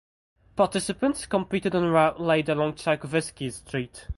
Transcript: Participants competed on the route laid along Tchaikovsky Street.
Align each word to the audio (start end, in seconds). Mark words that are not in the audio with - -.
Participants 0.55 1.27
competed 1.27 1.75
on 1.75 1.83
the 1.83 1.91
route 1.91 2.19
laid 2.19 2.49
along 2.49 2.73
Tchaikovsky 2.73 3.51
Street. 3.51 4.07